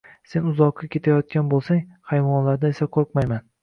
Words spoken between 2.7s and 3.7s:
esa qo‘rqmayman.